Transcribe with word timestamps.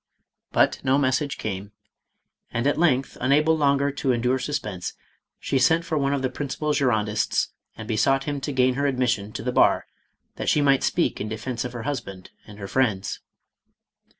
But 0.51 0.83
no 0.83 0.97
message 0.97 1.37
came, 1.37 1.73
and 2.49 2.65
at 2.65 2.79
length 2.79 3.19
unable 3.21 3.55
longer 3.55 3.91
to 3.91 4.11
endure 4.11 4.39
suspense, 4.39 4.93
she 5.39 5.59
sent 5.59 5.85
for 5.85 5.95
one 5.95 6.11
of 6.11 6.23
the 6.23 6.29
principal 6.31 6.73
Girondists, 6.73 7.49
and 7.77 7.87
besought 7.87 8.23
him 8.23 8.41
to 8.41 8.51
gain 8.51 8.73
her 8.73 8.87
admission 8.87 9.31
to 9.33 9.43
the 9.43 9.51
bar 9.51 9.85
that 10.37 10.49
she 10.49 10.59
might 10.59 10.81
speak 10.81 11.21
in 11.21 11.29
defence 11.29 11.63
of 11.65 11.73
her 11.73 11.83
ljusband 11.83 12.29
and 12.47 12.57
her 12.57 12.67
friends. 12.67 13.19